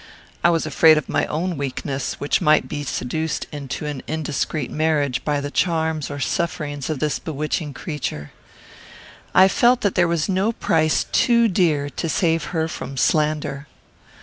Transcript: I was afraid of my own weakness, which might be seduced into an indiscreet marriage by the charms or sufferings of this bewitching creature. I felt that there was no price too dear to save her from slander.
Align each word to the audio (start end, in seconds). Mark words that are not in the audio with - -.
I 0.43 0.49
was 0.49 0.65
afraid 0.65 0.97
of 0.97 1.07
my 1.07 1.27
own 1.27 1.57
weakness, 1.57 2.15
which 2.15 2.41
might 2.41 2.67
be 2.67 2.81
seduced 2.83 3.45
into 3.51 3.85
an 3.85 4.01
indiscreet 4.07 4.71
marriage 4.71 5.23
by 5.23 5.39
the 5.39 5.51
charms 5.51 6.09
or 6.09 6.19
sufferings 6.19 6.89
of 6.89 6.97
this 6.97 7.19
bewitching 7.19 7.75
creature. 7.75 8.31
I 9.35 9.47
felt 9.47 9.81
that 9.81 9.93
there 9.93 10.07
was 10.07 10.27
no 10.27 10.53
price 10.53 11.03
too 11.11 11.47
dear 11.47 11.87
to 11.87 12.09
save 12.09 12.45
her 12.45 12.67
from 12.67 12.97
slander. 12.97 13.67